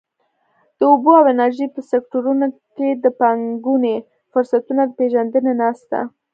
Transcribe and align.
د 0.77 0.79
اوبو 0.91 1.11
او 1.19 1.25
انرژۍ 1.33 1.67
په 1.75 1.81
سکټورونو 1.91 2.45
کې 2.75 2.87
د 3.03 3.05
پانګونې 3.19 3.95
فرصتونو 4.31 4.81
د 4.85 4.91
پېژندنې 4.99 5.53
ناسته. 5.61 5.99